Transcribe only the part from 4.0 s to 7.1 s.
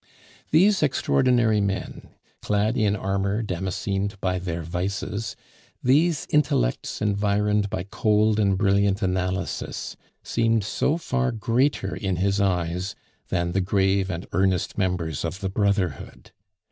by their vices, these intellects